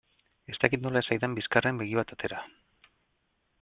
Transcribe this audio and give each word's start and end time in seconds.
Ez 0.53 0.57
dakit 0.63 0.81
nola 0.85 1.03
ez 1.03 1.13
zaidan 1.15 1.37
bizkarrean 1.41 1.85
begi 1.85 2.01
bat 2.01 2.17
atera. 2.19 2.43